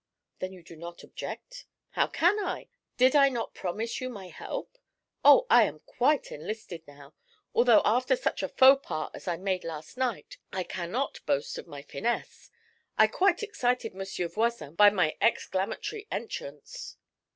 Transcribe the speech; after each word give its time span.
'Then 0.39 0.51
you 0.51 0.63
do 0.63 0.75
not 0.75 1.03
object?' 1.03 1.67
'How 1.91 2.07
can 2.07 2.39
I? 2.39 2.69
Did 2.97 3.15
I 3.15 3.29
not 3.29 3.53
promise 3.53 4.01
you 4.01 4.09
my 4.09 4.29
help? 4.29 4.79
Oh, 5.23 5.45
I 5.47 5.65
am 5.65 5.77
quite 5.85 6.31
enlisted 6.31 6.81
now; 6.87 7.13
although 7.53 7.83
after 7.85 8.15
such 8.15 8.41
a 8.41 8.47
faux 8.49 8.83
pas 8.83 9.11
as 9.13 9.27
I 9.27 9.37
made 9.37 9.63
last 9.63 9.97
night 9.97 10.39
I 10.51 10.63
cannot 10.63 11.23
boast 11.27 11.59
of 11.59 11.67
my 11.67 11.83
finesse. 11.83 12.49
I 12.97 13.05
quite 13.05 13.43
excited 13.43 13.93
Monsieur 13.93 14.27
Voisin 14.27 14.73
by 14.73 14.89
my 14.89 15.15
exclamatory 15.21 16.07
entrance.' 16.09 16.97